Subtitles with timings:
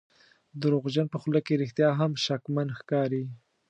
[0.51, 3.23] د دروغجن په خوله کې رښتیا هم شکمن ښکاري.